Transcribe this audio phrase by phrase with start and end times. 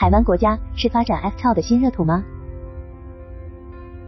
[0.00, 2.24] 海湾国家是发展 FTO 的新热土吗？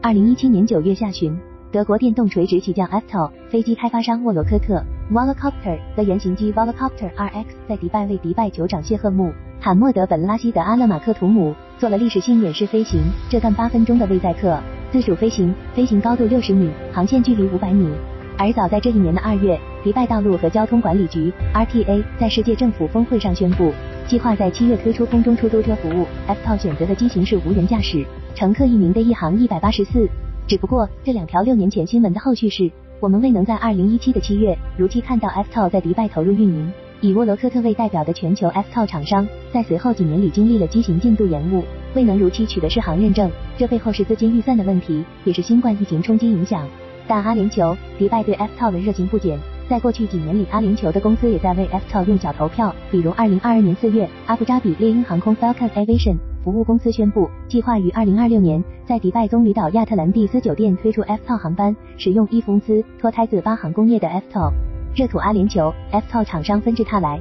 [0.00, 1.36] 二零一七年九月下旬，
[1.72, 14.60] 德国电动垂直起降 FTO 飞机开发商沃罗科特 （Volocopter） 的原型机 Volocopter RX 在迪拜为迪拜酋长谢赫穆罕默德本拉希德阿勒马克图姆做了历史性演示飞行，这段八分钟的未载客
[14.92, 17.90] 自主飞行，飞行高度六十米，航线距离五百米。
[18.38, 23.72] 而早在这一年的二月，迪拜道路和交通管理局 RTA 在世界政府峰会上宣布，
[24.10, 26.04] 计划在七月推出空中出租车服务。
[26.26, 28.04] FTOL 选择的机型是无人驾驶，
[28.34, 30.08] 乘客一名的一航一百八十四。
[30.48, 32.68] 只不过这两条六年前新闻的后续是，
[32.98, 36.72] 我们未能在二零一七的七月如期看到 FTOL 在迪拜投入运营。
[37.00, 41.62] 以沃罗科特为代表的全球 FTOL 厂商，在随后几年里经历了机型进度延误，
[41.94, 43.30] 未能如期取得适航认证。
[43.56, 46.66] 这背后是资金预算的问题，也是新冠疫情冲击影响。
[47.06, 49.38] 但阿联酋、迪拜对 FTOL 的热情不减，
[49.70, 52.74] 在过去几年里，阿联酋的公司也在为 FTO 用脚投票。
[52.90, 64.50] 比如，二零二二年四月，阿布扎比猎鹰航空 Falcon Aviation 服务公司宣布，计划于二零二六年在迪拜棕榈岛亚特兰蒂斯酒店推出 FTO 航班，使用伊风兹脱胎自巴航工业的 FTO。
[64.96, 67.20] 热土阿联酋 FTO 厂商纷至沓来。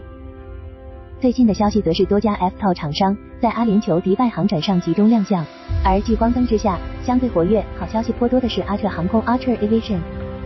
[1.21, 5.45] 最近的消息则是多家 FTO 厂商在阿联酋迪拜航展上集中亮相，
[5.85, 9.99] 而聚光灯之下相对活跃、好消息颇多的是阿特航空 （Archer Aviation）。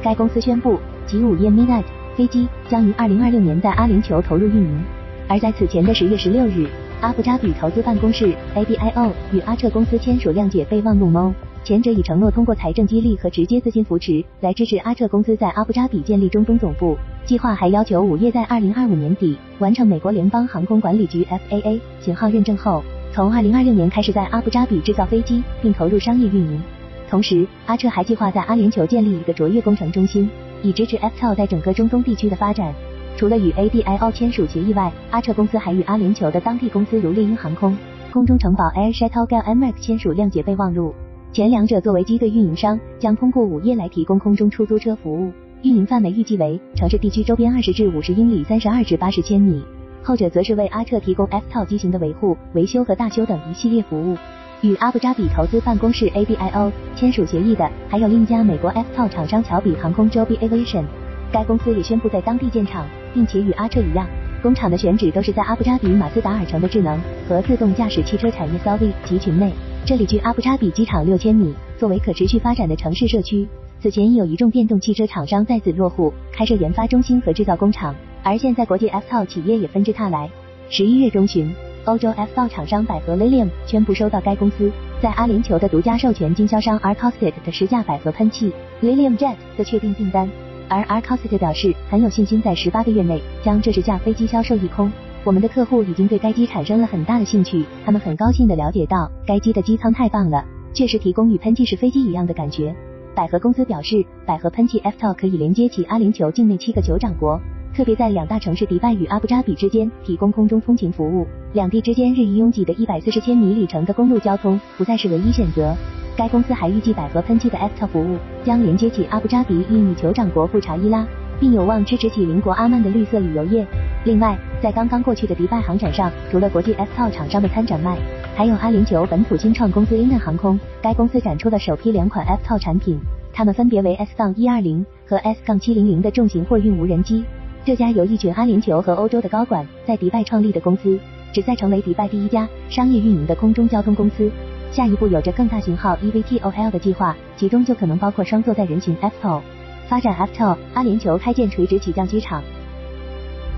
[0.04, 1.84] 该公司宣布，及午夜 Midnight
[2.16, 4.84] 飞机将于二零二六年在阿联酋投入运营。
[5.28, 6.68] 而在此前的十月十六日，
[7.02, 11.34] 阿布扎比投资办公室 （ABIO） 与阿彻公司签署谅解备忘录，MO。
[11.64, 16.98] 前者已承诺通过财政激励和直接资金扶持来支持阿彻公司在阿布扎比建立中东总部。
[17.26, 26.62] 计划还要求午夜在二零二五年底完成美国联邦航空管理局 FAA 型号认证后，从二零二六年开始在阿布扎比制造飞机并投入商业运营。
[27.10, 30.30] 同时，阿彻还计划在阿联酋建立一个卓越工程中心，
[30.64, 32.74] 以支持 FTOL 在整个中东地区的发展。
[33.16, 37.78] 除了与 ADIO 签署协议外，阿彻公司还与阿联酋的当地公司如猎鹰航空、
[38.12, 40.96] 空中城堡 Air Shuttle g a l m a x 签署谅解备忘录。
[41.32, 49.64] 前两者作为机队运营商，将通过午夜来提供空中出租车服务，运营范围预计为城市地区周边二十至五十英里，三十二至八十千米。
[50.02, 54.18] 后者则是为阿彻提供 F 套机型的维护、维修和大修等一系列服务。
[54.64, 60.86] 与阿布扎比投资办公室 ABIO 签署协议的，还有另一家美国 F 套厂商乔比航空 Joby Aviation。
[61.34, 64.08] 该公司也宣布在当地建厂，并且与阿彻一样，
[64.42, 66.98] 工厂的选址都是在阿布扎比马斯达尔城的智能
[67.28, 69.52] 和自动驾驶汽车产业 SOV 集群内。
[69.86, 73.46] 这里距阿布扎比机场六千米，作为可持续发展的城市社区，
[73.82, 77.94] 此前已有一众电动汽车厂商在此落户，开设研发中心和制造工厂。
[78.24, 80.30] 而现在，国际 F 套企业也纷至沓来。
[80.70, 81.54] 十一月中旬，
[81.86, 84.72] 欧洲 F 套厂商百合 Lilium 宣布收到该公司
[85.02, 90.30] 在阿联酋的独家授权经销商 Arcostet 的十架百合喷气 Lilium Jet 的确定订单。
[90.70, 94.90] 而 Arcostet 表示很有信心在十八个月内将这十架飞机销售一空。
[95.26, 100.44] 我们的客户已经对该机产生了很大的兴趣，他们很高兴的了解到该机的机舱太棒了，
[100.74, 102.74] 确实提供与喷气式飞机一样的感觉。
[103.14, 107.40] 百合公司表示，百合喷气 FTOL 可以连接起阿联酋境内七个酋长国，
[107.76, 115.76] 特别在两大城市迪拜与阿布扎比之间提供空中通勤服务，两地之间日益拥挤的一百四十千米里程的公路交通不再是唯一选择。
[116.16, 121.06] 该公司还预计，百合喷气的 Aft 服务将连接起阿布扎比与女酋长国富查伊拉。
[121.40, 123.68] 并有望支持起邻国阿曼的绿色旅游业。
[124.06, 127.98] 另外，在刚刚过去的迪拜航展上，除了国际 F 套厂商的参展外，
[128.36, 130.58] 还有阿联酋本土新创公司 Inan 航空。
[130.82, 132.98] 该公司展出了首批两款 F 套产品，
[133.34, 137.26] 它们分别为 S-120 和 S-700 的重型货运无人机。
[137.66, 141.00] 这家由一群阿联酋和欧洲的高管在迪拜创立的公司，
[141.32, 144.30] 旨在成为迪拜第一家商业运营的空中交通公司。
[144.70, 149.42] 下一步有着更大型号 eVTOL 的计划，其中就可能包括双座载人群 F 套。
[149.88, 152.44] 发展 FTOL，阿联酋开建垂直起降机场。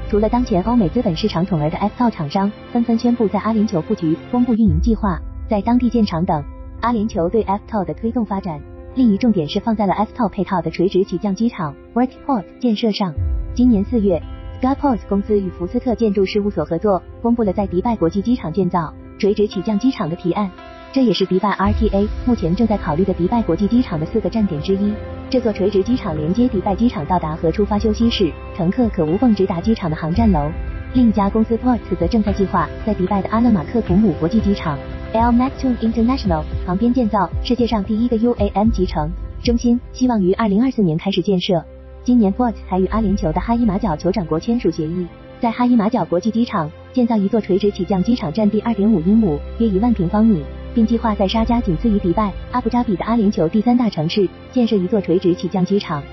[0.08, 6.44] 除了当前欧美资本市场宠儿的 FTOL 厂商纷纷宣布在阿联酋布局、公布运营计划、在当地建厂等，
[6.82, 8.62] 阿联酋对 FTOL 的推动发展，
[8.94, 13.12] 另一重点是放在了 FTOL 配套的垂直起降机场 Vertiport 建设上。
[13.56, 14.22] 今年四月
[14.62, 20.52] ，Skyport 公司与福斯特建筑事务所合作，公布了在迪拜国际机场建造垂直起降机场的提案。
[20.92, 24.94] 这也是迪拜 RTA 目前正在考虑的迪拜国际机场的四个站点之一。
[25.30, 30.52] 这座垂直机场连接迪拜机场到达和出发休息室，乘客可无缝直达机场的航站楼。
[30.94, 34.78] 另一家公司 Ports 则正在计划在迪拜的阿勒马克图姆国际机场
[35.14, 39.10] （Al Maktoum International） 旁边建造世界上第一个 UAM 集成
[39.42, 41.64] 中心，希望于二零二四年开始建设。
[42.06, 45.08] 今年，Fort 还与阿联酋的哈伊马角酋长国签署协议，
[45.40, 50.44] 在哈伊马角国际机场建造一座垂直起降机场，占地二点五英亩，约一万平方米。
[50.76, 56.04] 并计划在沙加仅次于迪拜、阿布扎比的阿联酋第三大城市建设一座垂直起降机场。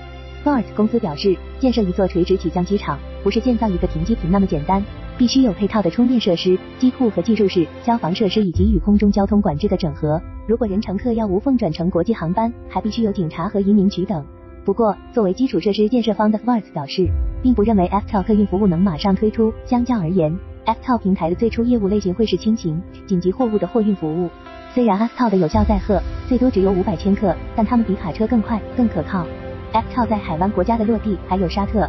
[0.43, 4.83] f o r t 公司表示，建设一座垂直起降机场不是建造一个停机坪那么简单，
[5.15, 10.19] 必须有配套的充电设施、机库和技术室、消防设施以及与空中交通管制的整合。
[10.47, 14.25] 如果人乘客要无缝转乘国际航班，还必须有警察和移民局等。
[14.65, 17.09] 不过，作为基础设施建设方的 Farts 表示，
[17.41, 19.53] 并不认为 FTL 客运服务能马上推出。
[19.65, 20.33] 相较而言
[20.65, 24.29] ，FTL 平台的最初业务类型会是轻型、紧急货物的货运服务。
[24.73, 29.25] 虽然 FTL 的有效载荷最多只有五百千克，但它们比卡车更快、更可靠。
[29.73, 31.85] FTL 在海湾国家的落地还有沙特。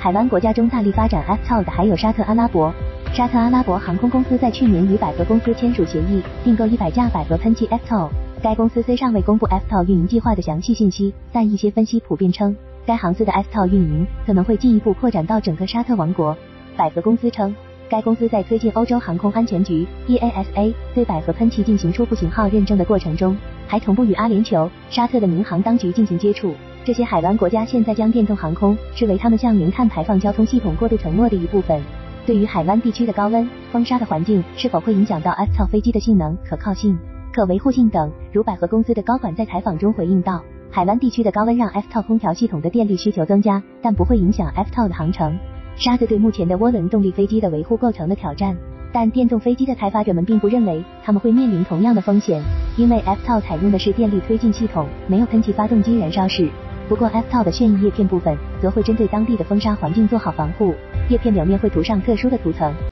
[0.00, 2.74] 海湾国家中大力发展 FTL 的还有沙特阿拉伯。
[3.12, 8.10] 沙特阿拉伯航空公司在去年与百合公司签署协议，订购一百架百合喷气 FTL。
[8.44, 12.54] 该公司虽尚未公布 FTL 运营计划的详细信息，但一些分析普遍称，
[12.84, 16.36] 该航司的 FTL 运营可能会进一步扩展到整个沙特王国。
[16.76, 17.56] 百合公司称，
[17.88, 23.34] 该公司在推进欧洲航空安全局 EASA 对百合喷气进行初步型号认证的过程中，
[23.66, 26.54] 还同步与阿联酋、沙特的民航当局进行接触。
[26.84, 31.80] 这些海湾国家现在将电动航空视为他们向零碳排放交通系统过渡承诺的一部分。
[32.26, 36.98] 对于海湾地区的高温、风沙的环境是否会影响到 FTL 飞机的性能、可靠性、
[37.34, 40.40] 可维护性等，如百合公司的高管在采访中回应道，
[40.70, 45.36] 海湾地区的高温让 FTL 空调系统的电力需求增加，但不会影响 FTL 的航程。
[45.74, 48.56] 沙子对目前的涡轮动力飞机的维护构成了挑战，
[48.92, 52.40] 但电动飞机的开发者们并不认为他们会面临同样的风险，
[52.76, 56.48] 因为 FTL 采用的是电力推进系统，没有喷气发动机燃烧室。
[56.88, 60.74] 不过，FTL 的旋翼叶片部分则会针对当地的风沙环境做好防护，
[61.08, 62.74] 叶片表面会涂上特殊的涂层。